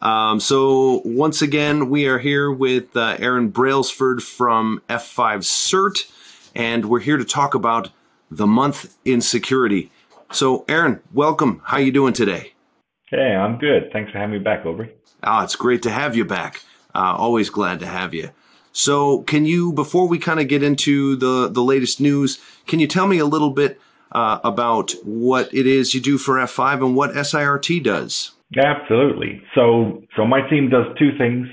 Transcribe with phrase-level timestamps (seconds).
[0.00, 6.10] Um, so once again, we are here with uh, Aaron Brailsford from F5 SIRT,
[6.54, 7.90] and we're here to talk about
[8.30, 9.90] the month in security.
[10.32, 11.62] So, Aaron, welcome.
[11.64, 12.52] How you doing today?
[13.08, 13.90] Hey, I'm good.
[13.92, 14.92] Thanks for having me back, Aubrey.
[15.22, 16.62] Ah, it's great to have you back.
[16.94, 18.30] Uh, always glad to have you.
[18.72, 22.86] So, can you, before we kind of get into the the latest news, can you
[22.86, 23.80] tell me a little bit
[24.12, 28.32] uh, about what it is you do for F5 and what SIRT does?
[28.54, 29.42] Absolutely.
[29.54, 31.48] So, so my team does two things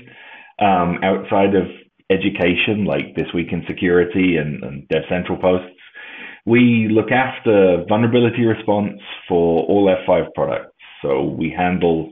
[0.60, 1.64] um, outside of
[2.10, 5.74] education, like this week in security and, and Dev Central posts.
[6.46, 10.70] We look after vulnerability response for all F5 products.
[11.02, 12.10] So we handle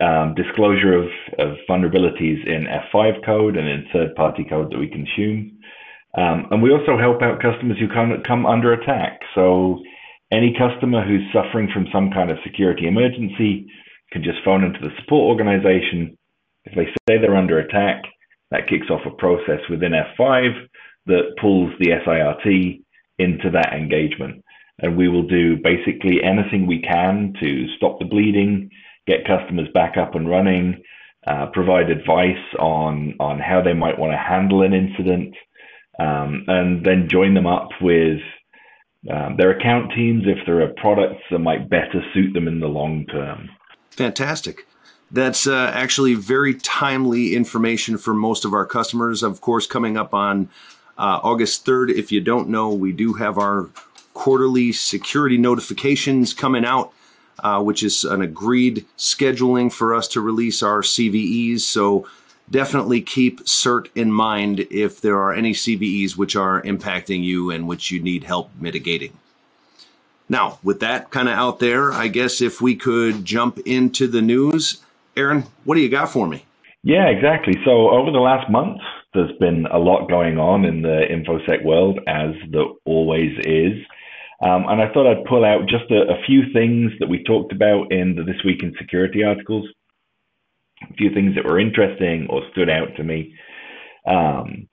[0.00, 5.58] um, disclosure of, of vulnerabilities in F5 code and in third-party code that we consume.
[6.16, 9.20] Um, and we also help out customers who come, come under attack.
[9.34, 9.80] So
[10.30, 13.66] any customer who's suffering from some kind of security emergency
[14.14, 16.16] can just phone into the support organization.
[16.64, 18.02] If they say they're under attack,
[18.52, 20.52] that kicks off a process within F5
[21.06, 22.80] that pulls the SIRT
[23.18, 24.42] into that engagement.
[24.78, 28.70] And we will do basically anything we can to stop the bleeding,
[29.06, 30.82] get customers back up and running,
[31.26, 35.34] uh, provide advice on, on how they might want to handle an incident,
[35.98, 38.20] um, and then join them up with
[39.12, 42.66] um, their account teams if there are products that might better suit them in the
[42.66, 43.48] long term.
[43.94, 44.66] Fantastic.
[45.10, 49.22] That's uh, actually very timely information for most of our customers.
[49.22, 50.48] Of course, coming up on
[50.98, 53.68] uh, August 3rd, if you don't know, we do have our
[54.12, 56.92] quarterly security notifications coming out,
[57.38, 61.60] uh, which is an agreed scheduling for us to release our CVEs.
[61.60, 62.08] So
[62.50, 67.68] definitely keep SIRT in mind if there are any CVEs which are impacting you and
[67.68, 69.16] which you need help mitigating.
[70.28, 74.22] Now, with that kind of out there, I guess if we could jump into the
[74.22, 74.82] news,
[75.16, 76.44] Aaron, what do you got for me?
[76.82, 77.54] Yeah, exactly.
[77.64, 78.78] So over the last month,
[79.14, 83.72] there's been a lot going on in the infosec world, as there always is.
[84.42, 87.52] Um, and I thought I'd pull out just a, a, few things that we talked
[87.52, 89.66] about in the This Week in Security articles,
[90.82, 93.34] a few things that were interesting or stood out to me.
[94.06, 94.68] Um,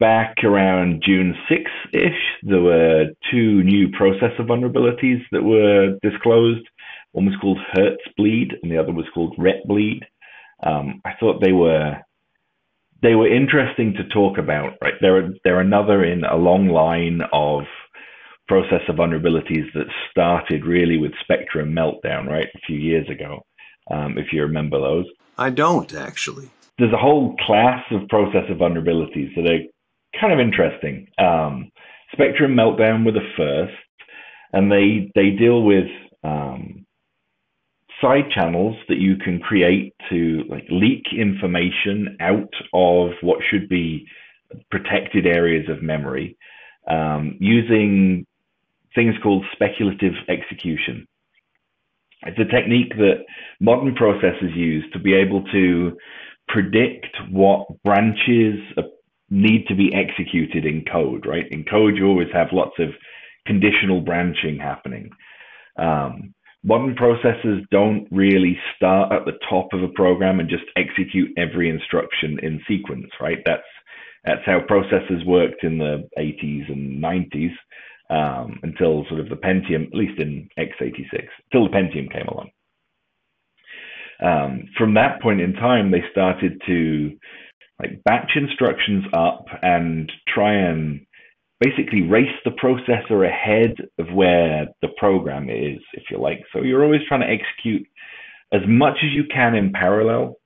[0.00, 6.66] back around June 6th ish, there were two new processor vulnerabilities that were disclosed.
[7.12, 10.02] One was called Hertz Bleed, and the other was called Ret Bleed.
[10.62, 11.96] Um, I thought they were
[13.02, 14.74] they were interesting to talk about.
[14.80, 17.62] Right, they're they're another in a long line of
[18.50, 23.44] processor vulnerabilities that started really with Spectre Meltdown, right, a few years ago.
[23.90, 25.06] Um, if you remember those,
[25.38, 26.50] I don't actually.
[26.78, 29.60] There's a whole class of processor vulnerabilities that are
[30.20, 31.08] kind of interesting.
[31.18, 31.70] Um,
[32.12, 33.72] Spectre Meltdown were the first,
[34.52, 35.88] and they they deal with
[36.22, 36.86] um,
[38.00, 44.06] side channels that you can create to like leak information out of what should be
[44.70, 46.36] protected areas of memory
[46.88, 48.26] um, using
[48.94, 51.06] things called speculative execution.
[52.26, 53.24] It's a technique that
[53.60, 55.96] modern processors use to be able to
[56.48, 58.60] predict what branches
[59.30, 61.46] need to be executed in code, right?
[61.50, 62.90] In code, you always have lots of
[63.46, 65.10] conditional branching happening.
[65.78, 71.30] Um, modern processors don't really start at the top of a program and just execute
[71.36, 73.38] every instruction in sequence, right?
[73.44, 73.62] That's
[74.24, 77.52] that's how processors worked in the 80s and 90s
[78.08, 82.50] um, until sort of the Pentium, at least in x86, until the Pentium came along.
[84.22, 87.18] Um, from that point in time, they started to
[87.78, 91.06] like batch instructions up and try and
[91.60, 96.40] basically race the processor ahead of where the program is, if you like.
[96.52, 97.86] So you're always trying to execute
[98.52, 100.36] as much as you can in parallel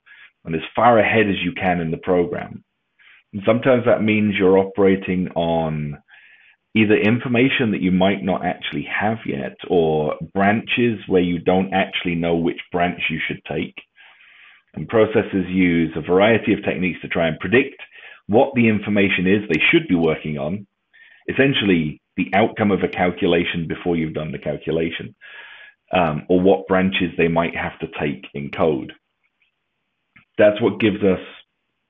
[0.45, 2.65] and as far ahead as you can in the program.
[3.33, 5.99] And sometimes that means you're operating on
[6.75, 12.15] either information that you might not actually have yet or branches where you don't actually
[12.15, 13.75] know which branch you should take.
[14.79, 17.83] And processors use a variety of techniques to try and predict
[18.29, 20.69] what the information is they should be working on,
[21.29, 25.17] essentially the outcome of a calculation before you've done the calculation,
[25.93, 28.93] um, or what branches they might have to take in code.
[30.37, 31.19] That's what gives us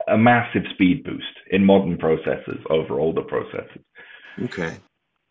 [0.07, 3.85] a massive speed boost in modern processors over older processors.
[4.45, 4.79] Okay.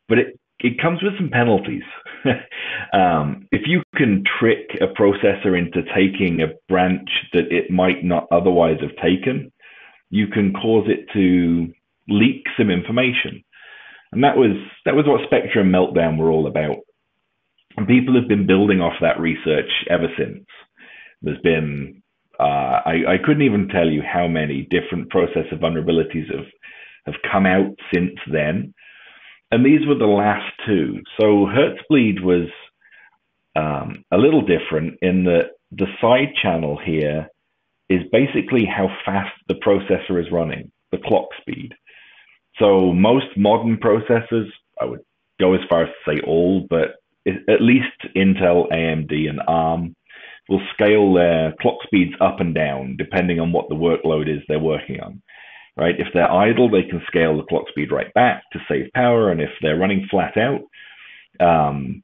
[0.08, 1.84] But it, it comes with some penalties.
[2.94, 8.28] um, if you can trick a processor into taking a branch that it might not
[8.32, 9.52] otherwise have taken,
[10.10, 11.72] you can cause it to
[12.10, 13.44] leak some information.
[14.12, 14.56] And that was
[14.86, 16.78] that was what Spectre Meltdown were all about.
[17.76, 20.46] And people have been building off that research ever since.
[21.22, 22.02] There's been
[22.40, 26.46] Uh, I, I couldn't even tell you how many different processor vulnerabilities have,
[27.06, 28.74] have come out since then.
[29.52, 31.02] And these were the last two.
[31.20, 32.50] So Hertzbleed was
[33.56, 37.30] um, a little different in that the side channel here
[37.90, 41.74] is basically how fast the processor is running, the clock speed.
[42.60, 44.50] So most modern processors,
[44.82, 45.02] I would
[45.40, 46.96] go as far as to say all, but
[47.28, 49.96] at least Intel, AMD, and ARM
[50.50, 54.60] will scale their clock speeds up and down depending on what the workload is they're
[54.60, 55.22] working on.
[55.78, 55.96] Right?
[56.00, 59.40] If they're idle, they can scale the clock speed right back to save power, and
[59.40, 60.62] if they're running flat out,
[61.40, 62.04] um,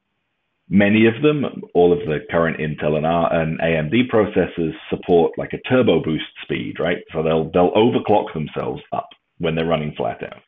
[0.68, 1.44] many of them,
[1.74, 6.24] all of the current Intel and, R- and AMD processors support like a turbo boost
[6.42, 6.98] speed, right?
[7.12, 10.42] So they'll they'll overclock themselves up when they're running flat out.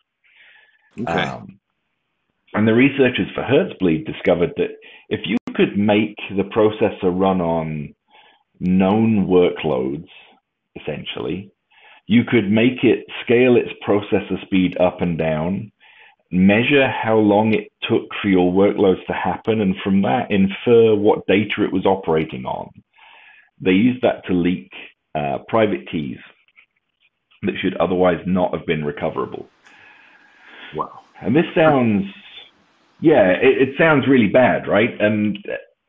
[1.00, 1.22] Okay.
[1.22, 1.58] Um,
[2.55, 4.70] and the researchers for Hertzbleed discovered that
[5.08, 7.94] if you could make the processor run on
[8.61, 10.08] known workloads,
[10.81, 11.50] essentially,
[12.06, 15.73] you could make it scale its processor speed up and down,
[16.31, 21.26] measure how long it took for your workloads to happen, and from that infer what
[21.26, 22.70] data it was operating on.
[23.61, 24.70] They used that to leak
[25.14, 26.19] uh, private keys
[27.43, 29.49] that should otherwise not have been recoverable.
[30.75, 31.00] Wow.
[31.20, 32.05] And this sounds
[33.00, 34.99] yeah, it, it sounds really bad, right?
[35.00, 35.38] And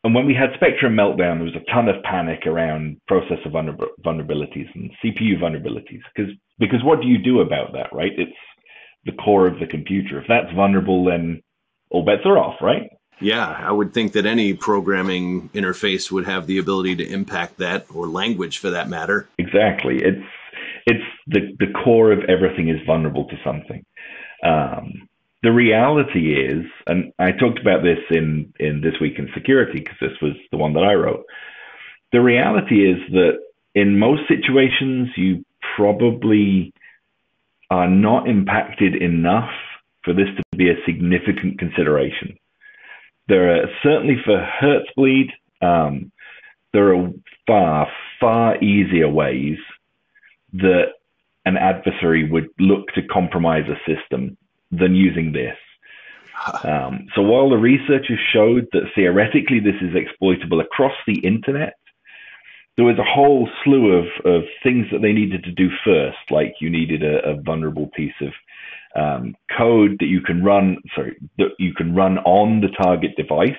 [0.07, 3.77] and when we had Spectre meltdown, there was a ton of panic around processor vulner-
[4.05, 8.13] vulnerabilities and CPU vulnerabilities because because what do you do about that, right?
[8.17, 8.31] It's
[9.03, 10.21] the core of the computer.
[10.21, 11.41] If that's vulnerable, then
[11.89, 12.89] all bets are off, right?
[13.19, 17.85] Yeah, I would think that any programming interface would have the ability to impact that,
[17.93, 19.27] or language for that matter.
[19.37, 19.97] Exactly.
[19.97, 20.25] It's
[20.85, 23.83] it's the the core of everything is vulnerable to something.
[24.41, 25.09] Um,
[25.43, 29.97] the reality is, and I talked about this in, in This Week in Security because
[30.01, 31.25] this was the one that I wrote.
[32.11, 33.39] The reality is that
[33.75, 35.45] in most situations, you
[35.75, 36.73] probably
[37.69, 39.51] are not impacted enough
[40.03, 42.37] for this to be a significant consideration.
[43.27, 45.29] There are certainly for Hertzbleed,
[45.61, 46.11] um,
[46.73, 47.09] there are
[47.45, 47.87] far,
[48.19, 49.57] far easier ways
[50.53, 50.93] that
[51.45, 54.37] an adversary would look to compromise a system
[54.71, 55.55] than using this.
[56.63, 61.73] Um, so while the researchers showed that theoretically this is exploitable across the internet,
[62.75, 66.53] there was a whole slew of, of things that they needed to do first, like
[66.61, 68.33] you needed a, a vulnerable piece of
[68.95, 73.57] um, code that you can run, sorry, that you can run on the target device.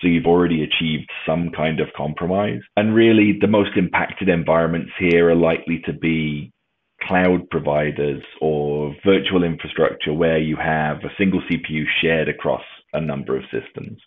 [0.00, 2.60] So you've already achieved some kind of compromise.
[2.76, 6.52] And really, the most impacted environments here are likely to be
[7.02, 12.62] cloud providers or virtual infrastructure where you have a single CPU shared across
[12.92, 14.00] a number of systems.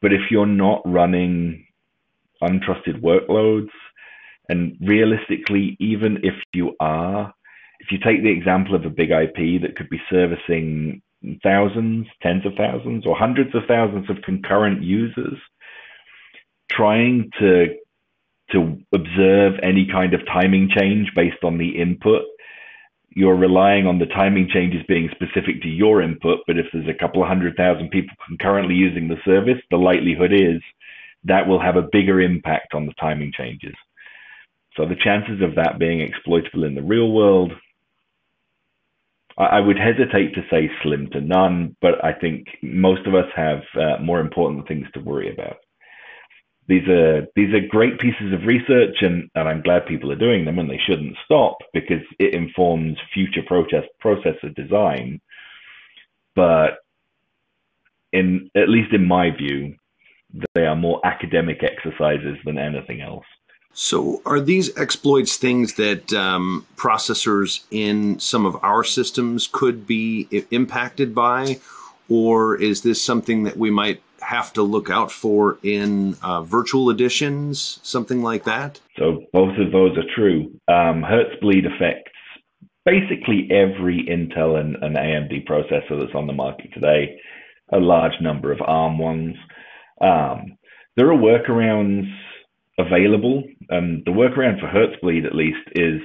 [0.00, 1.66] But if you're not running
[2.42, 3.70] untrusted workloads,
[4.48, 7.32] and realistically, even if you are,
[7.80, 11.00] if you take the example of a big IP that could be servicing
[11.42, 15.38] thousands, tens of thousands, or hundreds of thousands of concurrent users,
[16.70, 17.76] trying to
[18.52, 22.22] to observe any kind of timing change based on the input.
[23.10, 26.98] You're relying on the timing changes being specific to your input, but if there's a
[26.98, 30.62] couple of hundred thousand people concurrently using the service, the likelihood is
[31.24, 33.74] that will have a bigger impact on the timing changes.
[34.76, 37.52] So the chances of that being exploitable in the real world,
[39.38, 43.60] I would hesitate to say slim to none, but I think most of us have
[43.78, 45.56] uh, more important things to worry about
[46.72, 50.46] these are these are great pieces of research and, and I'm glad people are doing
[50.46, 55.20] them and they shouldn't stop because it informs future process processor design.
[56.34, 56.78] But
[58.10, 59.76] in at least in my view,
[60.54, 63.26] they are more academic exercises than anything else.
[63.74, 70.26] So, are these exploits things that um, processors in some of our systems could be
[70.50, 71.58] impacted by,
[72.08, 76.88] or is this something that we might have to look out for in uh, virtual
[76.88, 78.80] editions, something like that?
[78.98, 80.58] So both of those are true.
[80.68, 82.10] Um, Hertzbleed affects
[82.86, 87.18] basically every Intel and, and AMD processor that's on the market today,
[87.72, 89.36] a large number of ARM ones.
[90.00, 90.56] Um,
[90.96, 92.10] there are workarounds
[92.78, 93.44] available.
[93.68, 96.00] The workaround for Hertzbleed, at least, is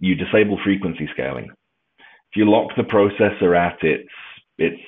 [0.00, 1.50] you disable frequency scaling.
[1.98, 4.08] If you lock the processor at its
[4.58, 4.80] its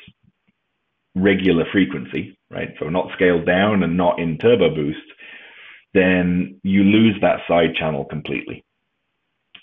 [1.15, 2.71] regular frequency, right?
[2.79, 4.99] So not scaled down and not in turbo boost,
[5.95, 8.65] then you lose that side channel completely.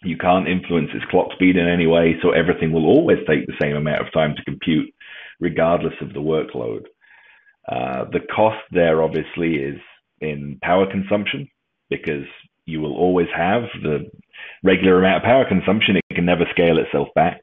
[0.03, 3.57] You can't influence its clock speed in any way, so everything will always take the
[3.61, 4.93] same amount of time to compute,
[5.39, 6.85] regardless of the workload.
[7.71, 9.79] Uh, the cost there obviously is
[10.19, 11.47] in power consumption
[11.89, 12.25] because
[12.65, 14.09] You will always have the
[14.63, 15.97] regular amount of power consumption.
[15.97, 17.41] It can never scale itself back.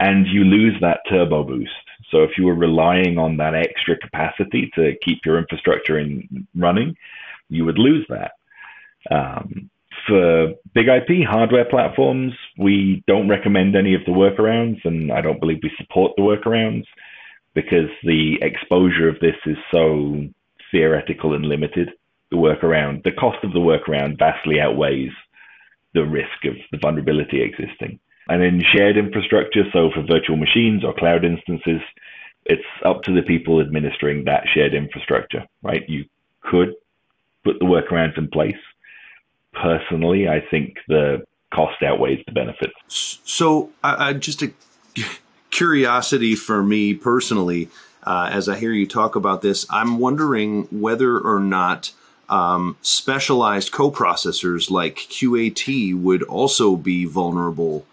[0.00, 1.70] And you lose that turbo boost.
[2.10, 6.96] So if you were relying on that extra capacity to keep your infrastructure in running,
[7.48, 8.32] you would lose that.
[9.10, 9.70] Um,
[10.06, 15.40] for big IP hardware platforms, we don't recommend any of the workarounds, and I don't
[15.40, 16.86] believe we support the workarounds
[17.54, 20.24] because the exposure of this is so
[20.70, 21.90] theoretical and limited.
[22.30, 25.12] The workaround, the cost of the workaround vastly outweighs
[25.94, 28.00] the risk of the vulnerability existing.
[28.28, 31.80] And in shared infrastructure, so for virtual machines or cloud instances,
[32.44, 35.82] it's up to the people administering that shared infrastructure, right?
[35.88, 36.04] You
[36.42, 36.74] could
[37.44, 38.56] put the workarounds in place.
[39.52, 42.72] Personally, I think the cost outweighs the benefits.
[42.88, 44.52] So, uh, just a
[45.50, 47.68] curiosity for me personally,
[48.04, 51.92] uh, as I hear you talk about this, I'm wondering whether or not
[52.28, 57.84] um, specialized coprocessors like QAT would also be vulnerable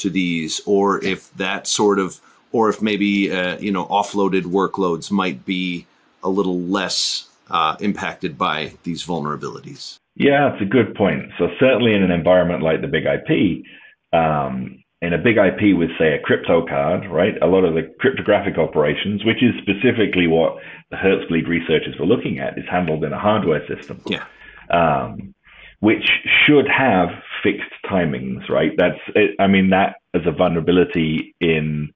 [0.00, 2.20] to these, or if that sort of,
[2.52, 5.86] or if maybe uh, you know offloaded workloads might be
[6.22, 9.96] a little less uh, impacted by these vulnerabilities.
[10.16, 11.30] Yeah, it's a good point.
[11.38, 13.64] So certainly in an environment like the Big IP,
[14.12, 17.34] um, in a big IP with, say, a crypto card, right?
[17.40, 20.58] A lot of the cryptographic operations, which is specifically what
[20.90, 24.02] the Hertzbleed researchers were looking at, is handled in a hardware system.
[24.06, 24.24] Yeah.
[24.70, 25.34] Um,
[25.80, 26.08] which
[26.46, 27.08] should have
[27.42, 28.72] fixed timings, right?
[28.76, 28.98] That's,
[29.38, 31.92] I mean, that as a vulnerability in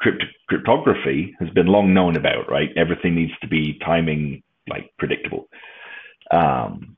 [0.00, 2.70] crypt- cryptography has been long known about, right?
[2.76, 5.48] Everything needs to be timing like predictable.
[6.30, 6.96] Um,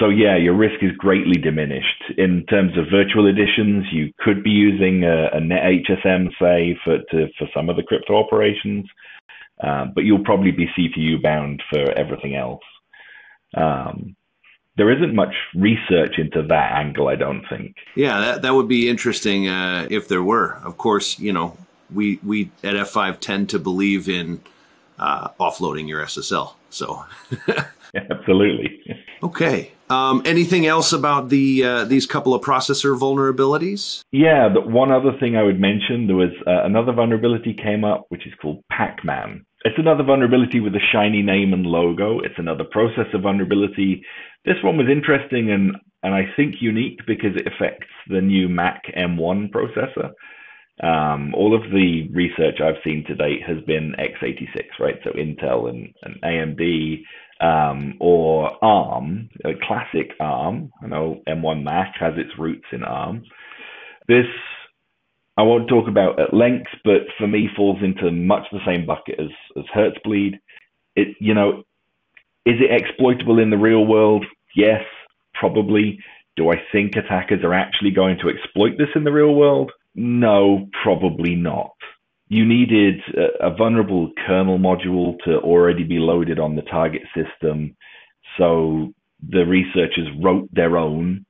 [0.00, 2.04] so yeah, your risk is greatly diminished.
[2.18, 7.28] In terms of virtual editions, you could be using a, a NetHSM, say, for to,
[7.38, 8.86] for some of the crypto operations,
[9.62, 12.62] um, but you'll probably be CPU bound for everything else.
[13.56, 14.16] Um,
[14.76, 17.76] there isn't much research into that angle, I don't think.
[17.94, 20.54] Yeah, that, that would be interesting uh, if there were.
[20.64, 21.56] Of course, you know,
[21.92, 24.40] we we at F5 tend to believe in
[24.98, 26.54] uh, offloading your SSL.
[26.70, 27.04] So,
[27.94, 28.80] absolutely.
[29.22, 29.70] Okay.
[29.90, 34.02] Um, anything else about the uh, these couple of processor vulnerabilities?
[34.12, 38.06] Yeah, the one other thing I would mention there was uh, another vulnerability came up,
[38.08, 39.44] which is called Pacman.
[39.64, 42.20] It's another vulnerability with a shiny name and logo.
[42.20, 44.02] It's another processor vulnerability.
[44.44, 48.82] This one was interesting and and I think unique because it affects the new Mac
[48.94, 50.12] M1 processor.
[50.82, 54.96] Um, all of the research I've seen to date has been x86, right?
[55.02, 57.04] So Intel and, and AMD
[57.40, 60.70] um, or ARM, a classic ARM.
[60.82, 63.24] I know M1 Mac has its roots in ARM.
[64.08, 64.26] This
[65.36, 69.18] I won't talk about at length, but for me falls into much the same bucket
[69.18, 70.34] as as Hertzbleed.
[70.96, 71.64] It you know,
[72.46, 74.24] is it exploitable in the real world?
[74.54, 74.82] Yes,
[75.34, 75.98] probably.
[76.36, 79.72] Do I think attackers are actually going to exploit this in the real world?
[79.94, 81.72] No, probably not.
[82.28, 83.00] You needed
[83.40, 87.76] a, vulnerable kernel module to already be loaded on the target system.
[88.36, 88.92] So
[89.28, 91.24] the researchers wrote their own.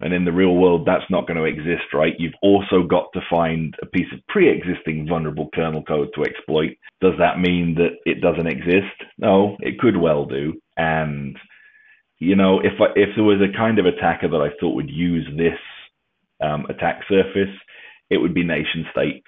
[0.00, 2.14] And in the real world, that's not going to exist, right?
[2.18, 6.76] You've also got to find a piece of pre existing vulnerable kernel code to exploit.
[7.00, 8.94] Does that mean that it doesn't exist?
[9.18, 10.54] No, it could well do.
[10.76, 11.36] And,
[12.20, 14.90] you know, if, I, if there was a kind of attacker that I thought would
[14.90, 15.58] use this
[16.40, 17.54] um, attack surface,
[18.08, 19.26] it would be nation states.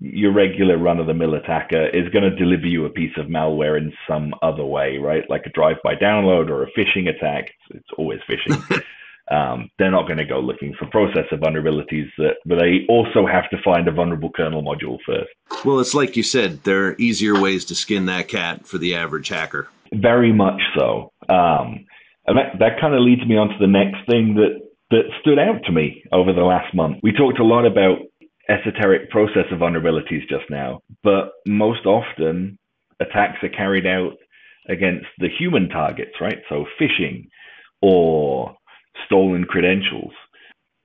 [0.00, 3.26] Your regular run of the mill attacker is going to deliver you a piece of
[3.26, 5.22] malware in some other way, right?
[5.30, 7.52] Like a drive by download or a phishing attack.
[7.70, 8.82] It's always phishing.
[9.30, 13.48] um, they're not going to go looking for processor vulnerabilities, that, but they also have
[13.50, 15.64] to find a vulnerable kernel module first.
[15.64, 18.94] Well, it's like you said, there are easier ways to skin that cat for the
[18.94, 19.68] average hacker.
[19.92, 21.12] Very much so.
[21.28, 21.86] Um,
[22.26, 25.38] and that, that kind of leads me on to the next thing that that stood
[25.38, 26.98] out to me over the last month.
[27.02, 27.98] We talked a lot about
[28.48, 32.58] esoteric processor vulnerabilities just now, but most often
[33.00, 34.12] attacks are carried out
[34.68, 36.38] against the human targets, right?
[36.48, 37.28] So phishing
[37.80, 38.54] or
[39.06, 40.12] stolen credentials.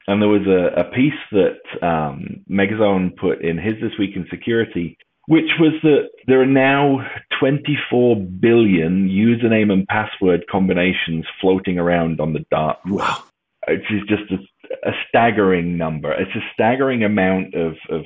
[0.08, 4.26] And there was a, a piece that um, Megazone put in his This Week in
[4.30, 4.98] Security,
[5.28, 7.06] which was that there are now
[7.40, 12.98] 24 billion username and password combinations floating around on the dark web.
[12.98, 13.24] Wow
[13.68, 16.12] which is just a, a staggering number.
[16.12, 18.06] It's a staggering amount of, of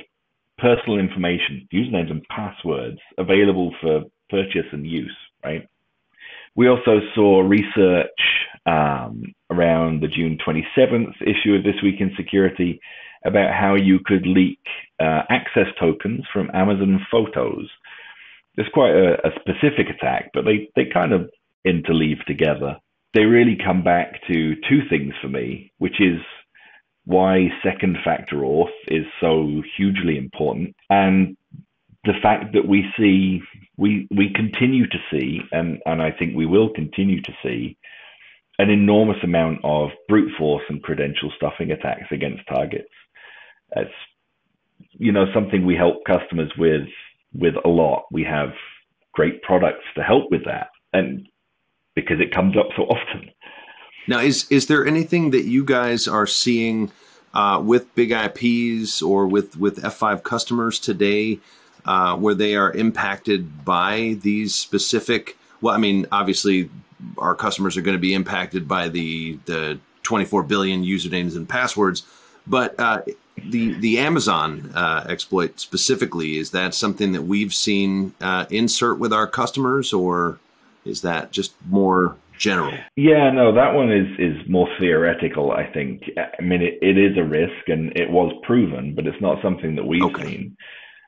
[0.58, 5.66] personal information, usernames and passwords available for purchase and use, right?
[6.56, 8.08] We also saw research
[8.66, 12.80] um, around the June 27th issue of This Week in Security
[13.24, 14.60] about how you could leak
[15.00, 17.68] uh, access tokens from Amazon Photos.
[18.56, 21.30] It's quite a, a specific attack, but they, they kind of
[21.66, 22.76] interleave together.
[23.14, 26.20] they really come back to two things for me, which is
[27.06, 31.36] why second factor auth is so hugely important and
[32.04, 33.40] the fact that we see
[33.76, 37.76] we we continue to see and and I think we will continue to see
[38.58, 42.90] an enormous amount of brute force and credential stuffing attacks against targets.
[43.76, 43.90] It's
[44.92, 46.88] you know something we help customers with
[47.32, 48.04] with a lot.
[48.12, 48.50] We have
[49.12, 51.26] great products to help with that, and
[51.94, 53.30] because it comes up so often.
[54.06, 56.92] Now, is is there anything that you guys are seeing
[57.32, 61.40] uh, with big IPs or with with F5 customers today
[61.84, 65.36] uh, where they are impacted by these specific?
[65.60, 66.68] Well, I mean, obviously,
[67.18, 72.04] our customers are going to be impacted by the the 24 billion usernames and passwords,
[72.46, 73.02] but uh,
[73.42, 79.12] the the Amazon uh, exploit specifically is that something that we've seen uh, insert with
[79.12, 80.38] our customers, or
[80.84, 82.74] is that just more general?
[82.96, 85.52] Yeah, no, that one is is more theoretical.
[85.52, 86.02] I think.
[86.16, 89.74] I mean, it, it is a risk, and it was proven, but it's not something
[89.76, 90.24] that we've okay.
[90.24, 90.56] seen.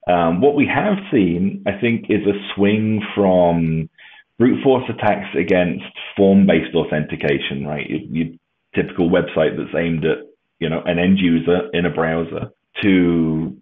[0.09, 3.91] Um, what we have seen, I think, is a swing from
[4.39, 5.85] brute force attacks against
[6.17, 7.67] form-based authentication.
[7.67, 8.27] Right, your,
[8.75, 10.19] typical website that's aimed at
[10.59, 12.51] you know an end user in a browser
[12.83, 13.57] to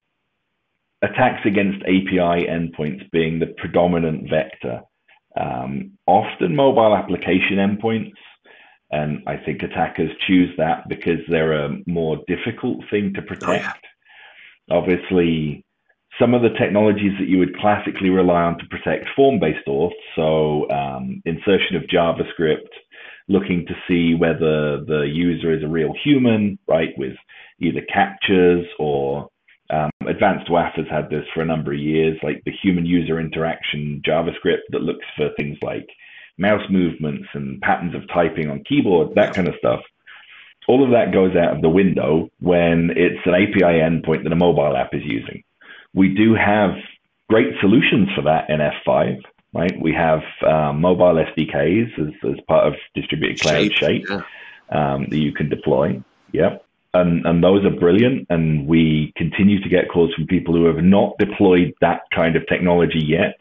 [1.03, 4.81] attacks against API endpoints being the predominant vector
[5.41, 8.13] um, often mobile application endpoints.
[8.91, 13.85] And I think attackers choose that because they're a more difficult thing to protect.
[14.71, 14.77] Oh, yeah.
[14.77, 15.65] Obviously,
[16.21, 20.71] some of the technologies that you would classically rely on to protect form-based auth, so
[20.71, 22.69] um, insertion of JavaScript,
[23.29, 27.15] looking to see whether the user is a real human, right, with
[27.61, 29.29] either CAPTCHAs or
[29.71, 33.19] um, Advanced WAF has had this for a number of years, like the human user
[33.19, 35.89] interaction JavaScript that looks for things like
[36.37, 39.81] mouse movements and patterns of typing on keyboard, that kind of stuff.
[40.69, 44.37] All of that goes out of the window when it's an API endpoint that a
[44.37, 45.44] mobile app is using.
[45.95, 46.73] We do have
[47.29, 49.73] great solutions for that in F5, right?
[49.81, 54.23] We have um, mobile SDKs as, as part of distributed cloud shape, shape yeah.
[54.71, 56.03] um, that you can deploy.
[56.33, 58.27] Yep and, and those are brilliant.
[58.31, 62.47] And we continue to get calls from people who have not deployed that kind of
[62.47, 63.37] technology yet,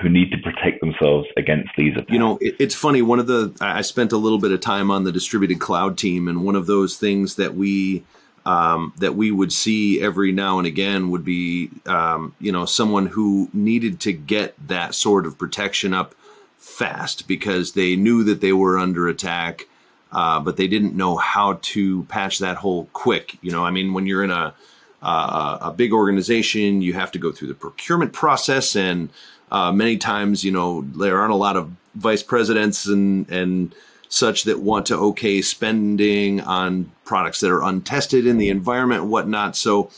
[0.00, 2.10] who need to protect themselves against these attacks.
[2.10, 3.02] You know, it, it's funny.
[3.02, 6.26] One of the I spent a little bit of time on the distributed cloud team,
[6.26, 8.04] and one of those things that we
[8.44, 13.06] um, that we would see every now and again would be, um, you know, someone
[13.06, 16.14] who needed to get that sort of protection up
[16.58, 19.66] fast because they knew that they were under attack
[20.12, 23.38] uh, but they didn't know how to patch that hole quick.
[23.40, 24.54] You know, I mean, when you're in a
[25.02, 29.08] uh, a big organization, you have to go through the procurement process, and
[29.50, 33.74] uh, many times, you know, there aren't a lot of vice presidents and and
[34.12, 39.10] such that want to okay spending on products that are untested in the environment and
[39.10, 39.56] whatnot.
[39.56, 39.90] So.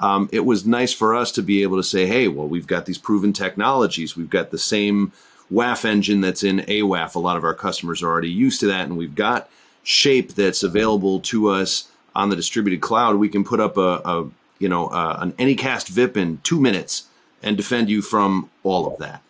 [0.00, 2.86] Um, it was nice for us to be able to say, hey, well, we've got
[2.86, 4.16] these proven technologies.
[4.16, 5.12] We've got the same
[5.52, 7.14] WAF engine that's in AWAF.
[7.14, 9.48] A lot of our customers are already used to that, and we've got
[9.84, 14.30] shape that's available to us on the distributed cloud, we can put up a, a
[14.58, 17.04] you know uh, an Anycast VIP in two minutes
[17.42, 19.22] and defend you from all of that.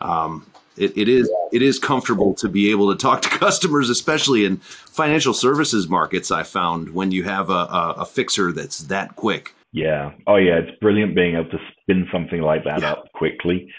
[0.00, 0.46] Um,
[0.80, 4.56] it, it is it is comfortable to be able to talk to customers, especially in
[4.58, 6.30] financial services markets.
[6.30, 9.54] I found when you have a, a, a fixer that's that quick.
[9.72, 10.12] Yeah.
[10.26, 10.58] Oh, yeah.
[10.58, 12.92] It's brilliant being able to spin something like that yeah.
[12.92, 13.72] up quickly.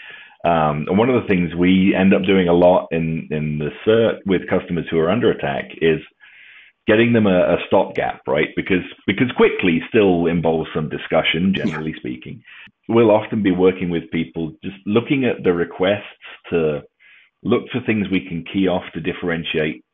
[0.44, 3.70] Um, and one of the things we end up doing a lot in, in the
[3.86, 6.00] SIRT with customers who are under attack is
[6.86, 8.48] getting them a, a stopgap, right?
[8.56, 11.98] Because because quickly still involves some discussion, generally yeah.
[11.98, 12.42] speaking.
[12.88, 16.02] We'll often be working with people just looking at the requests
[16.50, 16.82] to
[17.42, 19.84] look for things we can key off to differentiate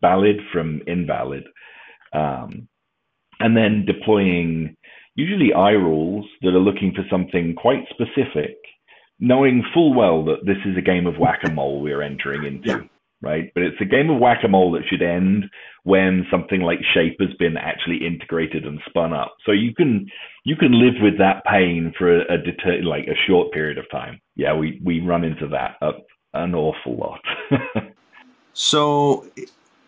[0.00, 1.44] valid from invalid,
[2.12, 2.68] um,
[3.40, 4.76] and then deploying
[5.14, 8.56] usually iRules that are looking for something quite specific
[9.18, 12.68] knowing full well that this is a game of whack a mole we're entering into,
[12.68, 12.80] yeah.
[13.22, 13.50] right?
[13.54, 15.44] But it's a game of whack a mole that should end
[15.84, 19.34] when something like Shape has been actually integrated and spun up.
[19.44, 20.06] So you can
[20.44, 23.90] you can live with that pain for a, a deter- like a short period of
[23.90, 24.20] time.
[24.34, 25.76] Yeah, we we run into that
[26.42, 27.22] an awful lot.
[28.52, 29.26] so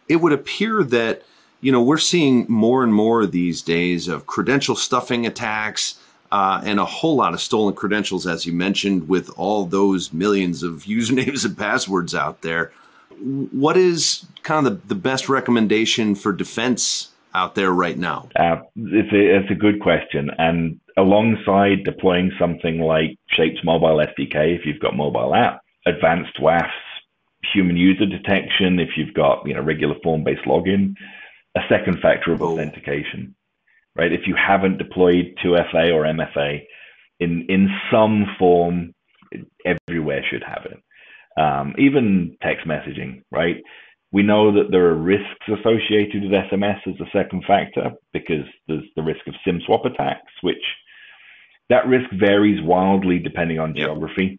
[0.08, 1.22] it would appear that
[1.60, 5.98] you know we're seeing more and more these days of credential stuffing attacks
[6.30, 10.62] uh, and a whole lot of stolen credentials, as you mentioned, with all those millions
[10.62, 12.72] of usernames and passwords out there.
[13.20, 18.28] What is kind of the, the best recommendation for defense out there right now?
[18.36, 20.30] Uh, it's, a, it's a good question.
[20.38, 26.70] And alongside deploying something like Shape's mobile SDK, if you've got mobile app, advanced WAFs
[27.52, 30.94] human user detection, if you've got you know regular form-based login,
[31.56, 32.52] a second factor of oh.
[32.52, 33.34] authentication,
[33.96, 34.12] right?
[34.12, 36.62] If you haven't deployed 2FA or MFA
[37.20, 38.94] in in some form,
[39.64, 40.82] everywhere should have it.
[41.40, 43.62] Um, even text messaging, right?
[44.10, 48.84] We know that there are risks associated with SMS as a second factor because there's
[48.96, 50.64] the risk of SIM swap attacks, which
[51.68, 54.38] that risk varies wildly depending on geography.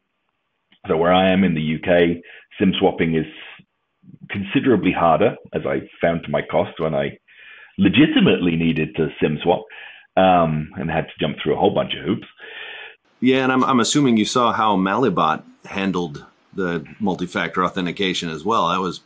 [0.88, 2.22] So where I am in the UK,
[2.60, 3.26] SIM swapping is
[4.30, 7.18] considerably harder, as I found to my cost when I
[7.78, 9.64] legitimately needed to SIM swap
[10.18, 12.28] um, and had to jump through a whole bunch of hoops.
[13.22, 18.70] Yeah, and I'm, I'm assuming you saw how Malibot handled the multi-factor authentication as well.
[18.70, 19.02] That was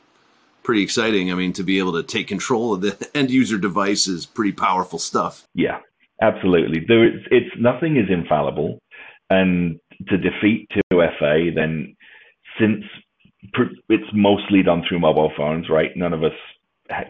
[0.63, 1.31] pretty exciting.
[1.31, 4.53] I mean, to be able to take control of the end user device is pretty
[4.53, 5.47] powerful stuff.
[5.53, 5.79] Yeah,
[6.21, 6.85] absolutely.
[6.87, 8.79] There, it's, it's nothing is infallible,
[9.29, 11.95] and to defeat 2FA, then
[12.59, 12.83] since
[13.89, 15.91] it's mostly done through mobile phones, right?
[15.95, 16.33] None of us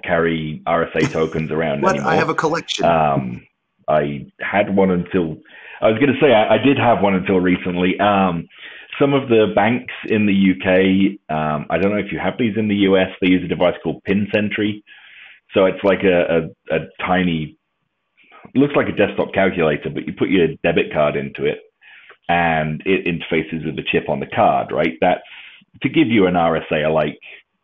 [0.04, 1.96] carry RSA tokens around what?
[1.96, 2.12] anymore.
[2.12, 2.86] I have a collection.
[2.86, 3.46] Um,
[3.88, 5.38] I had one until
[5.82, 8.00] I was going to say I, I, did have one until recently.
[8.00, 8.48] Um,
[9.00, 12.56] some of the banks in the UK, um, I don't know if you have these
[12.58, 14.84] in the US, they use a device called Pin Sentry.
[15.54, 17.58] So it's like a, a, a tiny,
[18.56, 21.60] looks like a desktop calculator, but you put your debit card into it
[22.30, 24.98] and it interfaces with the chip on the card, right?
[25.02, 25.22] That's
[25.82, 27.20] to give you an RSA like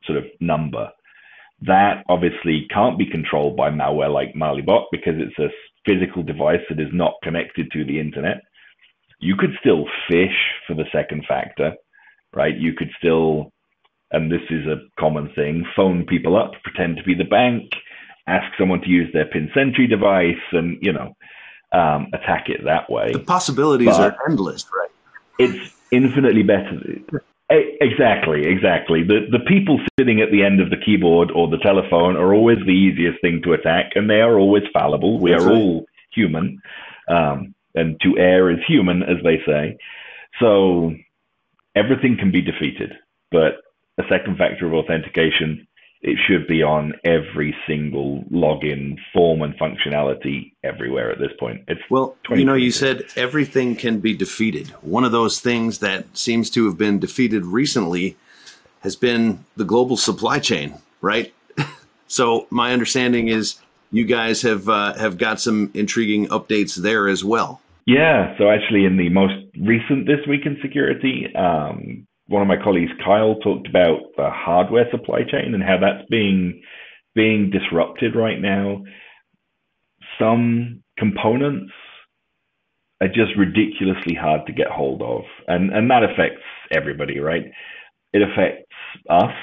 [0.06, 0.89] sort of number.
[1.62, 5.50] That obviously can't be controlled by malware like Malibot because it's a
[5.86, 8.41] physical device that is not connected to the internet
[9.19, 11.74] you could still phish for the second factor,
[12.34, 12.56] right?
[12.58, 13.52] You could still,
[14.12, 17.69] and this is a common thing, phone people up, pretend to be the bank,
[18.28, 21.15] ask someone to use their pin sentry device, and you know,
[21.71, 23.12] um, attack it that way.
[23.13, 24.89] The possibilities but are endless, right?
[25.38, 26.79] It's infinitely better.
[27.49, 29.03] Exactly, exactly.
[29.03, 32.60] The the people sitting at the end of the keyboard or the telephone are always
[32.60, 35.19] the easiest thing to attack, and they are always fallible.
[35.19, 35.55] We That's are right.
[35.55, 36.62] all human.
[37.08, 39.77] Um, and to err is human, as they say.
[40.39, 40.93] So
[41.75, 42.93] everything can be defeated,
[43.32, 43.62] but
[43.97, 45.67] a second factor of authentication,
[46.01, 51.63] it should be on every single login form and functionality everywhere at this point.
[51.67, 54.69] It's well, you know, you said everything can be defeated.
[54.81, 58.15] One of those things that seems to have been defeated recently
[58.81, 61.33] has been the global supply chain, right?
[62.07, 63.59] so my understanding is
[63.91, 67.62] you guys have uh, have got some intriguing updates there as well.
[67.85, 72.63] Yeah, so actually, in the most recent this week in security, um, one of my
[72.63, 76.61] colleagues, Kyle, talked about the hardware supply chain and how that's being
[77.15, 78.83] being disrupted right now.
[80.19, 81.71] Some components
[83.01, 87.45] are just ridiculously hard to get hold of, and and that affects everybody, right?
[88.13, 88.71] It affects
[89.09, 89.33] us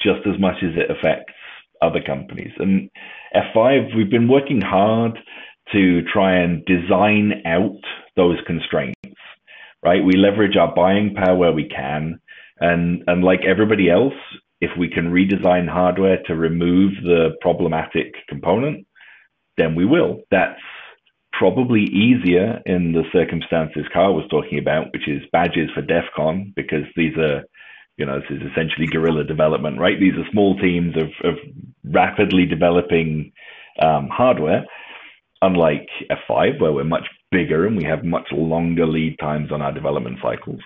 [0.00, 1.34] just as much as it affects
[1.82, 2.52] other companies.
[2.58, 2.90] And
[3.34, 5.18] F5, we've been working hard
[5.72, 7.80] to try and design out
[8.16, 8.96] those constraints,
[9.84, 10.04] right?
[10.04, 12.20] We leverage our buying power where we can.
[12.60, 14.14] And, and like everybody else,
[14.60, 18.86] if we can redesign hardware to remove the problematic component,
[19.56, 20.22] then we will.
[20.30, 20.60] That's
[21.32, 26.52] probably easier in the circumstances Carl was talking about, which is badges for DEF CON,
[26.56, 27.44] because these are
[27.98, 29.98] you know, this is essentially guerrilla development, right?
[29.98, 31.34] These are small teams of, of
[31.84, 33.32] rapidly developing
[33.80, 34.64] um, hardware,
[35.42, 39.72] unlike F5, where we're much bigger and we have much longer lead times on our
[39.72, 40.60] development cycles.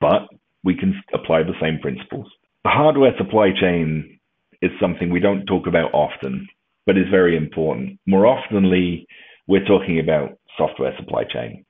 [0.00, 0.28] But
[0.68, 2.26] we can apply the same principles.
[2.62, 4.20] The hardware supply chain
[4.60, 6.46] is something we don't talk about often,
[6.84, 7.98] but is very important.
[8.06, 9.06] More oftenly,
[9.46, 11.64] we're talking about software supply chain.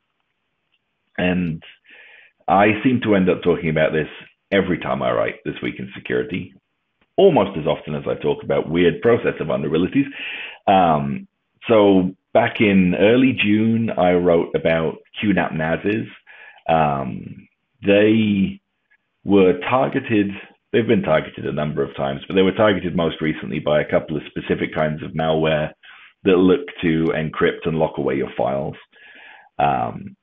[1.16, 1.62] And
[2.48, 4.08] I seem to end up talking about this
[4.50, 6.52] every time I write This Week in Security,
[7.16, 10.08] almost as often as I talk about weird processor vulnerabilities.
[10.66, 11.28] Um,
[11.68, 16.08] so back in early June, I wrote about QNAP NASes.
[16.68, 17.46] Um,
[17.86, 18.60] they
[19.28, 20.30] were targeted,
[20.72, 23.90] they've been targeted a number of times, but they were targeted most recently by a
[23.90, 25.72] couple of specific kinds of malware
[26.24, 28.74] that look to encrypt and lock away your files.
[29.58, 30.16] Um,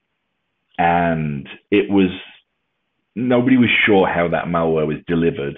[0.79, 2.09] and it was
[3.15, 5.57] nobody was sure how that malware was delivered.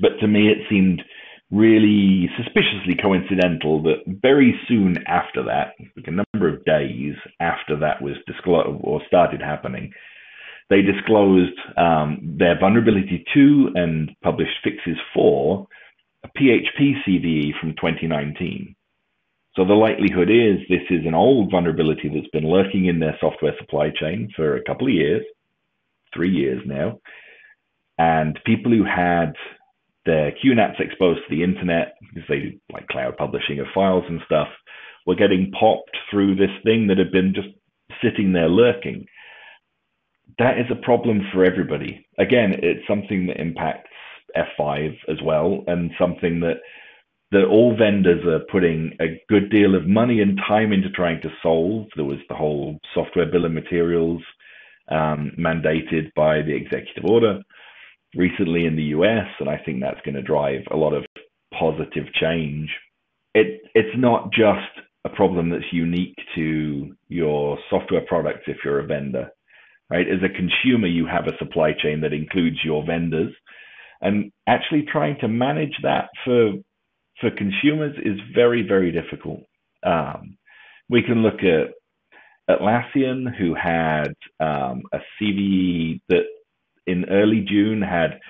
[0.00, 1.02] But to me, it seemed
[1.50, 8.00] really suspiciously coincidental that very soon after that, like a number of days after that
[8.00, 9.92] was disclosed or started happening,
[10.70, 15.66] they disclosed um, their vulnerability to and published fixes for
[16.24, 18.74] a PHP CVE from 2019.
[19.56, 23.54] So the likelihood is this is an old vulnerability that's been lurking in their software
[23.58, 25.24] supply chain for a couple of years
[26.14, 26.98] three years now.
[27.98, 29.34] and people who had
[30.06, 34.20] their QNAPs exposed to the internet because they do like cloud publishing of files and
[34.26, 34.48] stuff
[35.06, 37.48] were getting popped through this thing that had been just
[38.02, 39.06] sitting there lurking.
[40.38, 42.06] That is a problem for everybody.
[42.18, 43.90] Again, it's something that impacts
[44.36, 46.58] F5 as well, and something that
[47.32, 51.30] that all vendors are putting a good deal of money and time into trying to
[51.42, 51.86] solve.
[51.96, 54.22] There was the whole software bill of materials
[54.88, 57.40] um, mandated by the executive order
[58.14, 61.04] recently in the US, and I think that's going to drive a lot of
[61.58, 62.70] positive change.
[63.34, 64.70] It it's not just
[65.04, 69.30] a problem that's unique to your software products if you're a vendor,
[69.90, 70.06] right?
[70.08, 73.34] As a consumer, you have a supply chain that includes your vendors,
[74.00, 76.52] and actually trying to manage that for
[77.20, 79.40] for consumers is very very difficult.
[79.84, 80.36] Um,
[80.88, 81.72] we can look at
[82.48, 86.24] Atlassian, who had um, a CVE that
[86.86, 88.20] in early June had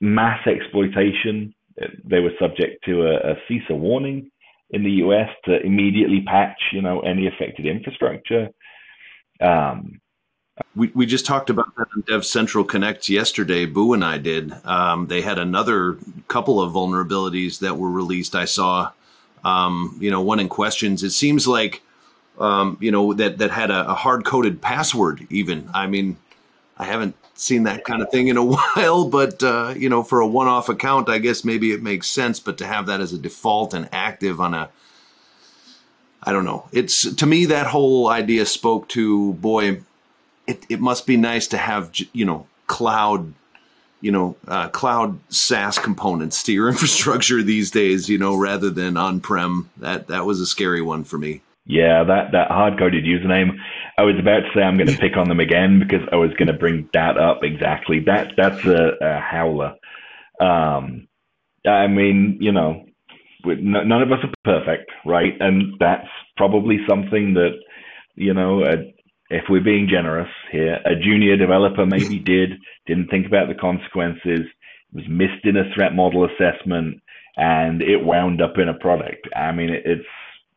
[0.00, 1.54] mass exploitation.
[2.04, 4.30] They were subject to a, a CISA warning
[4.70, 8.48] in the US to immediately patch, you know, any affected infrastructure.
[9.40, 10.00] Um,
[10.74, 13.66] we, we just talked about that in Dev Central Connect yesterday.
[13.66, 14.52] Buu and I did.
[14.64, 15.98] Um, they had another
[16.28, 18.34] couple of vulnerabilities that were released.
[18.34, 18.92] I saw,
[19.44, 21.02] um, you know, one in questions.
[21.02, 21.82] It seems like,
[22.38, 25.26] um, you know, that that had a, a hard coded password.
[25.30, 26.16] Even I mean,
[26.78, 28.44] I haven't seen that kind of thing in a
[28.76, 32.40] while, but uh, you know, for a one-off account, I guess maybe it makes sense.
[32.40, 34.70] But to have that as a default and active on a,
[36.22, 36.68] I don't know.
[36.72, 39.82] It's to me that whole idea spoke to boy,
[40.46, 43.32] it it must be nice to have you know cloud,
[44.00, 48.96] you know, uh, cloud SaaS components to your infrastructure these days, you know, rather than
[48.96, 49.70] on-prem.
[49.76, 51.42] That that was a scary one for me.
[51.64, 53.56] Yeah, that that hard coded username.
[53.96, 56.30] I was about to say I'm going to pick on them again because I was
[56.30, 58.00] going to bring that up exactly.
[58.00, 59.76] That that's a, a howler.
[60.40, 61.06] Um,
[61.64, 62.84] I mean, you know,
[63.44, 65.34] none of us are perfect, right?
[65.38, 67.52] And that's probably something that,
[68.16, 68.64] you know,
[69.32, 72.52] if we're being generous here, a junior developer maybe did
[72.86, 74.46] didn't think about the consequences,
[74.92, 77.00] was missed in a threat model assessment,
[77.36, 79.26] and it wound up in a product.
[79.34, 80.06] I mean, it, it's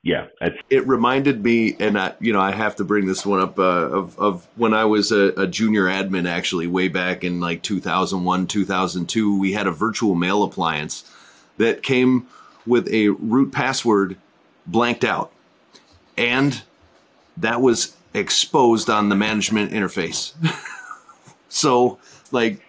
[0.03, 0.27] yeah,
[0.69, 3.63] it reminded me, and I, you know, I have to bring this one up uh,
[3.89, 8.45] of of when I was a, a, junior admin, actually, way back in like 2001,
[8.45, 9.39] 2002.
[9.39, 11.11] We had a virtual mail appliance
[11.57, 12.27] that came
[12.67, 14.17] with a root password
[14.67, 15.31] blanked out,
[16.17, 16.61] and
[17.37, 20.33] that was exposed on the management interface.
[21.49, 21.99] so,
[22.31, 22.61] like,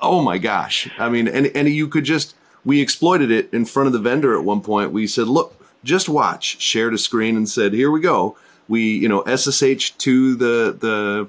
[0.00, 0.88] oh my gosh!
[0.98, 4.38] I mean, and and you could just we exploited it in front of the vendor
[4.38, 4.92] at one point.
[4.92, 8.36] We said, look just watch, shared a screen and said, here we go.
[8.68, 11.28] We, you know, SSH to the, the,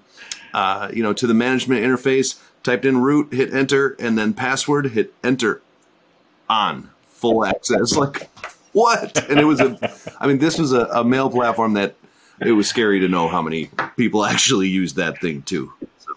[0.54, 4.91] uh, you know, to the management interface, typed in root, hit enter, and then password,
[4.91, 5.62] hit enter
[6.50, 7.95] on full access.
[8.02, 8.30] Like,
[8.74, 9.30] what?
[9.30, 9.78] And it was a,
[10.19, 11.95] I mean, this was a, a mail platform that
[12.45, 15.71] it was scary to know how many people actually used that thing too.
[15.97, 16.13] So.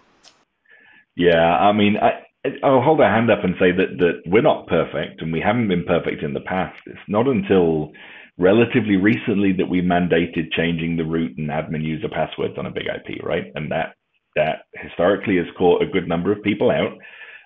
[1.17, 2.25] Yeah, I mean, I,
[2.63, 5.69] I'll hold our hand up and say that that we're not perfect, and we haven't
[5.69, 6.81] been perfect in the past.
[6.87, 7.93] It's not until
[8.37, 12.87] relatively recently that we mandated changing the root and admin user passwords on a big
[12.87, 13.45] IP, right?
[13.55, 13.95] And that
[14.37, 16.99] that historically has caught a good number of people out.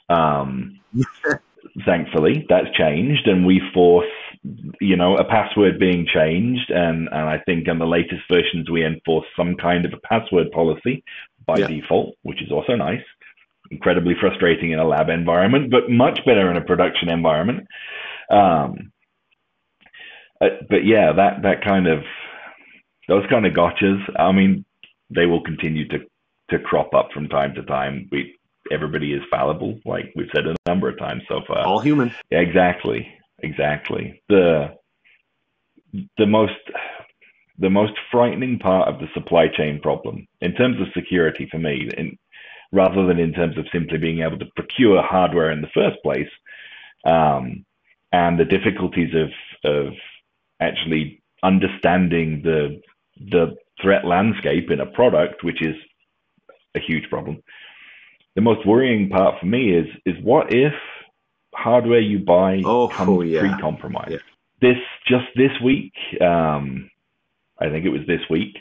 [0.09, 0.81] Um,
[1.85, 4.07] thankfully, that's changed, and we force
[4.81, 8.85] you know a password being changed, and and I think in the latest versions we
[8.85, 11.05] enforce some kind of a password policy
[11.47, 11.67] by yeah.
[11.67, 13.03] default, which is also nice.
[13.71, 17.67] Incredibly frustrating in a lab environment, but much better in a production environment.
[18.31, 18.93] Um,
[20.41, 22.01] uh, but yeah, that that kind of
[23.09, 24.01] those kind of gotchas.
[24.19, 24.65] I mean,
[25.15, 25.99] they will continue to
[26.51, 28.09] to crop up from time to time.
[28.11, 28.35] We
[28.71, 31.67] everybody is fallible, like we've said a number of times so far.
[31.67, 32.15] All human.
[32.31, 33.09] Yeah, exactly,
[33.41, 34.23] exactly.
[34.29, 34.77] The
[36.17, 36.55] the most
[37.59, 41.89] the most frightening part of the supply chain problem in terms of security for me,
[41.97, 42.17] in,
[42.73, 46.29] rather than in terms of simply being able to procure hardware in the first place,
[47.05, 47.65] um,
[48.13, 49.31] and the difficulties of
[49.71, 49.93] of
[50.61, 52.81] actually understanding the
[53.31, 55.75] the threat landscape in a product, which is
[56.77, 57.43] a huge problem.
[58.37, 60.75] The most worrying part for me is is what if
[61.59, 63.41] hardware you buy oh, comes oh, yeah.
[63.41, 64.11] pre-compromised.
[64.11, 64.19] Yeah.
[64.61, 66.91] This just this week, um,
[67.61, 68.57] I think it was this week,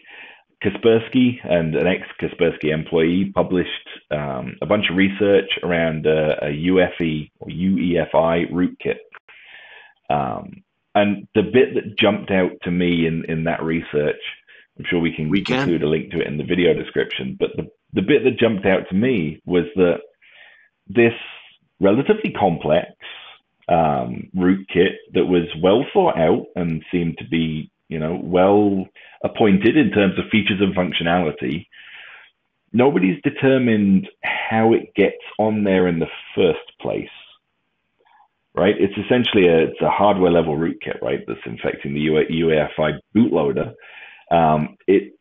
[0.63, 3.69] Kaspersky and an ex-Kaspersky employee published
[4.10, 8.97] um, a bunch of research around uh, a UEFI or UEFI rootkit.
[10.10, 10.63] Um,
[10.95, 14.21] and the bit that jumped out to me in, in that research,
[14.79, 17.38] I'm sure we can, we can include a link to it in the video description,
[17.39, 19.99] but the, the bit that jumped out to me was that
[20.88, 21.13] this
[21.79, 22.91] relatively complex
[23.69, 28.85] um, rootkit that was well thought out and seemed to be, you know, well
[29.23, 31.67] appointed in terms of features and functionality.
[32.73, 37.09] Nobody's determined how it gets on there in the first place,
[38.53, 38.75] right?
[38.77, 41.21] It's essentially a it's a hardware level rootkit, right?
[41.27, 43.73] That's infecting the UEFI bootloader.
[44.31, 45.13] Um, it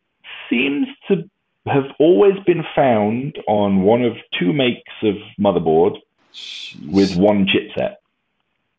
[0.49, 1.29] seems to
[1.67, 5.97] have always been found on one of two makes of motherboard
[6.33, 6.91] Jeez.
[6.91, 7.95] with one chipset.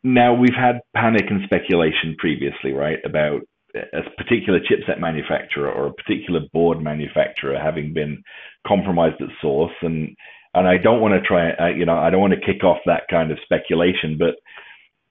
[0.04, 3.42] Now we've had panic and speculation previously, right, about
[3.74, 8.22] a particular chipset manufacturer or a particular board manufacturer having been
[8.66, 10.14] compromised at source, and
[10.54, 12.78] and I don't want to try, uh, you know, I don't want to kick off
[12.86, 14.36] that kind of speculation, but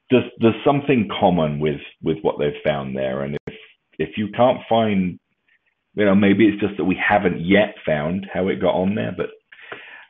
[0.10, 3.56] there's there's something common with with what they've found there, and if
[4.00, 5.20] if you can't find,
[5.96, 9.14] you know, maybe it's just that we haven't yet found how it got on there,
[9.16, 9.30] but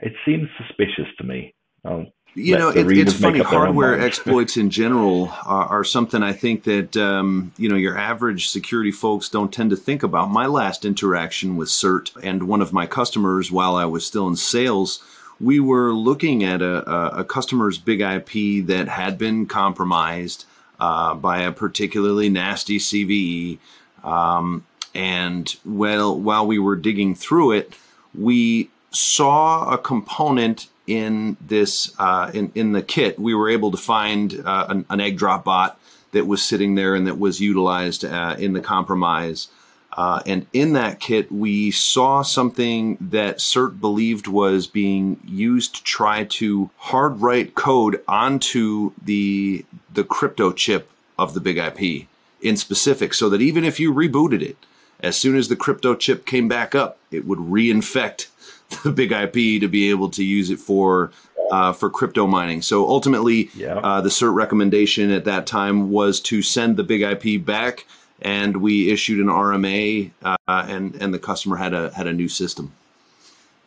[0.02, 1.54] it seems suspicious to me.
[1.84, 2.06] I'll
[2.38, 3.40] you know, it, it's funny.
[3.40, 8.50] Hardware exploits in general are, are, something I think that um, you know your average
[8.50, 10.30] security folks don't tend to think about.
[10.30, 14.36] My last interaction with SIRT and one of my customers, while I was still in
[14.36, 15.04] sales,
[15.40, 20.46] we were looking at a, a, a customer's BIG-IP that had been compromised
[20.80, 23.58] uh, by a particularly nasty CVE,
[24.04, 27.74] um, and well, while we were digging through it,
[28.14, 33.78] we saw a component in this uh, in in the kit, we were able to
[33.78, 35.80] find uh, an, an, Eggdrop bot
[36.14, 39.50] that was sitting there and that was utilized uh, in the compromise.
[39.92, 45.84] Uh, and in that kit, we saw something that SIRT believed was being used to
[45.84, 52.08] try to hard write code onto the the crypto chip of the BIG-IP
[52.42, 54.58] in specific, so that even if you rebooted it,
[55.00, 58.28] as soon as the crypto chip came back up, it would reinfect
[58.84, 61.12] the BIG-IP to be able to use it for
[61.52, 62.62] uh, for crypto mining.
[62.62, 63.76] So ultimately, yeah.
[63.78, 67.86] uh, the SIRT recommendation at that time was to send the BIG-IP back,
[68.22, 72.28] and we issued an RMA, uh, and and the customer had a had a new
[72.28, 72.74] system.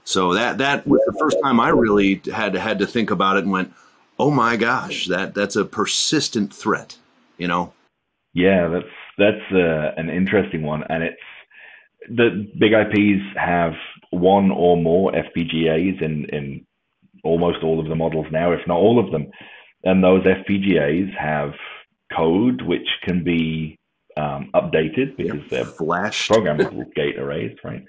[0.05, 3.45] So that that was the first time I really had had to think about it
[3.45, 3.73] and went,
[4.19, 6.99] oh my gosh, that that's a persistent threat,
[7.39, 7.73] you know.
[8.35, 11.17] Yeah, that's that's uh, an interesting one, and it's
[12.09, 13.75] the BIG-IPs have
[14.11, 16.67] one or more FPGAs in, in
[17.25, 19.31] almost all of the models now, if not all of them.
[19.85, 21.53] And those FPGAs have
[22.15, 23.79] code which can be
[24.17, 27.85] um, updated because they're flash programmable gate arrays, right?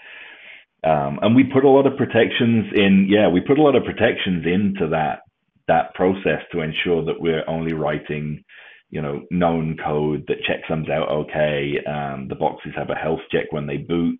[0.83, 3.07] Um, and we put a lot of protections in.
[3.09, 5.19] Yeah, we put a lot of protections into that
[5.67, 8.43] that process to ensure that we're only writing
[8.91, 11.79] you know, known code that checksums out okay.
[11.87, 14.19] Um, the boxes have a health check when they boot.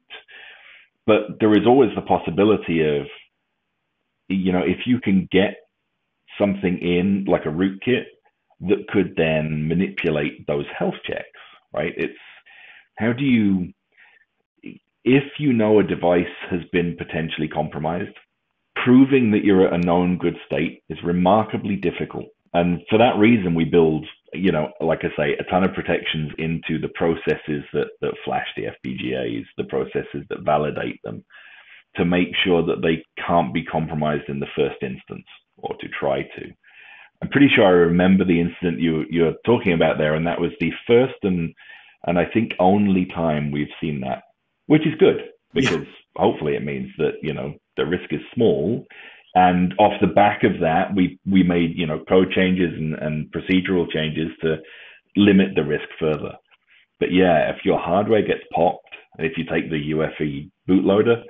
[1.11, 3.05] But there is always the possibility of,
[4.29, 5.55] you know, if you can get
[6.39, 8.05] something in like a rootkit
[8.61, 11.41] that could then manipulate those health checks,
[11.73, 11.91] right?
[11.97, 12.13] It's
[12.97, 13.73] how do you,
[15.03, 18.15] if you know a device has been potentially compromised,
[18.81, 22.29] proving that you're at a known good state is remarkably difficult.
[22.53, 26.31] And for that reason, we build you know, like I say, a ton of protections
[26.37, 31.23] into the processes that, that flash the FPGAs, the processes that validate them,
[31.97, 35.25] to make sure that they can't be compromised in the first instance
[35.57, 36.45] or to try to.
[37.21, 40.51] I'm pretty sure I remember the incident you you're talking about there, and that was
[40.59, 41.53] the first and
[42.07, 44.23] and I think only time we've seen that,
[44.65, 45.17] which is good
[45.53, 46.21] because yeah.
[46.21, 48.85] hopefully it means that you know the risk is small
[49.33, 53.31] and off the back of that, we we made you know code changes and, and
[53.31, 54.57] procedural changes to
[55.15, 56.33] limit the risk further.
[56.99, 61.23] But yeah, if your hardware gets popped, if you take the UEFI bootloader,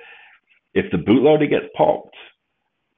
[0.74, 2.16] if the bootloader gets popped,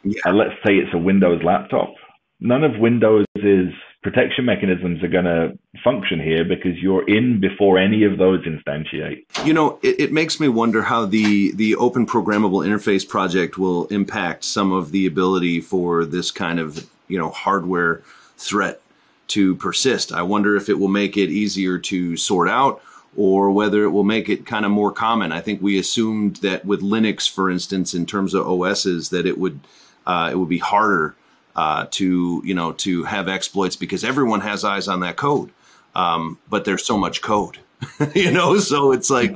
[0.03, 0.21] yeah.
[0.25, 1.95] and let's say it's a Windows laptop,
[2.41, 3.73] none of Windows's
[4.05, 9.25] protection mechanisms are going to function here because you're in before any of those instantiate.
[9.45, 13.87] You know, it, it, makes me wonder how the the open programmable interface project will
[13.87, 18.03] impact some of the ability for this kind of you know hardware
[18.37, 18.81] threat
[19.29, 20.13] to persist.
[20.13, 22.83] I wonder if it will make it easier to sort out
[23.17, 25.33] or whether it will make it kind of more common.
[25.33, 29.39] I think we assumed that with Linux, for instance, in terms of OSs, that it
[29.39, 29.61] would
[30.07, 31.17] uh, it would be harder
[31.57, 35.51] uh, to you know to have exploits because everyone has eyes on that code,
[35.95, 37.59] um, but there's so much code,
[38.15, 38.59] you know.
[38.59, 39.35] So it's like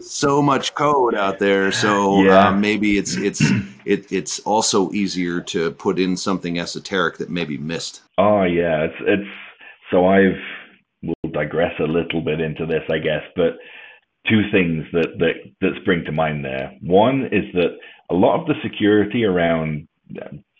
[0.00, 1.72] so much code out there.
[1.72, 2.48] So yeah.
[2.48, 3.42] uh, maybe it's it's
[3.84, 8.02] it, it's also easier to put in something esoteric that maybe missed.
[8.18, 9.30] Oh yeah, it's it's
[9.90, 10.40] so I've
[11.02, 13.58] we'll digress a little bit into this, I guess, but
[14.28, 16.72] two things that that that spring to mind there.
[16.80, 17.76] One is that
[18.10, 19.88] a lot of the security around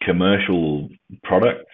[0.04, 0.88] commercial
[1.22, 1.70] products,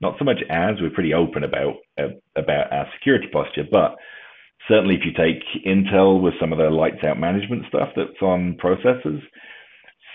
[0.00, 0.80] not so much ads.
[0.80, 3.96] we're pretty open about uh, about our security posture, but
[4.68, 8.56] certainly if you take Intel with some of their lights out management stuff that's on
[8.62, 9.22] processors,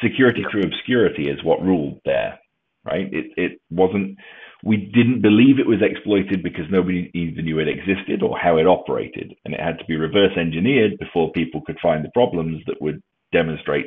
[0.04, 2.40] security through obscurity is what ruled there,
[2.86, 3.12] right?
[3.14, 4.18] It it wasn't
[4.64, 8.68] we didn't believe it was exploited because nobody even knew it existed or how it
[8.68, 9.34] operated.
[9.46, 13.02] And it had to be reverse engineered before people could find the problems that would
[13.32, 13.86] demonstrate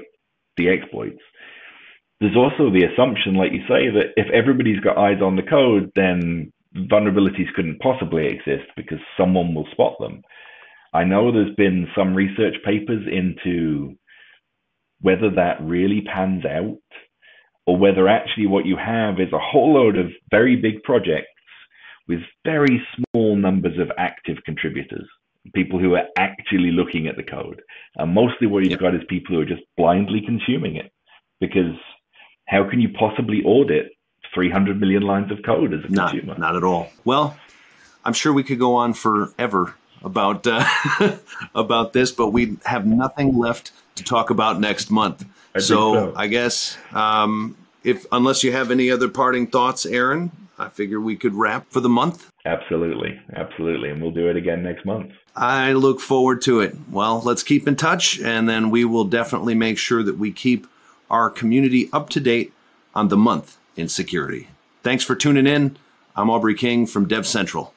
[0.57, 1.21] the exploits.
[2.23, 5.91] There's also the assumption, like you say, that if everybody's got eyes on the code,
[5.97, 10.23] then vulnerabilities couldn't possibly exist because someone will spot them.
[10.95, 13.97] I know there's been some research papers into
[15.01, 16.79] whether that really pans out
[17.67, 21.27] or whether actually what you have is a whole load of very big projects
[22.07, 25.09] with very small numbers of active contributors,
[25.57, 27.63] people who are actually looking at the code.
[27.97, 28.81] And mostly what you've yep.
[28.81, 30.93] got is people who are just blindly consuming it.
[31.41, 31.75] Because
[32.53, 33.93] how can you possibly audit
[34.35, 36.39] 300 million lines of code as a not, consumer?
[36.39, 36.91] Not at all.
[37.05, 37.37] Well,
[38.05, 40.65] I'm sure we could go on forever about uh,
[41.55, 45.25] about this, but we have nothing left to talk about next month.
[45.55, 50.31] I so, so, I guess um, if unless you have any other parting thoughts, Aaron,
[50.59, 52.31] I figure we could wrap for the month.
[52.45, 55.13] Absolutely, absolutely, and we'll do it again next month.
[55.35, 56.77] I look forward to it.
[56.91, 60.67] Well, let's keep in touch, and then we will definitely make sure that we keep
[61.13, 62.53] our community up to date
[62.95, 64.49] on the month in security.
[64.83, 65.77] Thanks for tuning in.
[66.17, 67.71] I'm Aubrey King from DevCentral.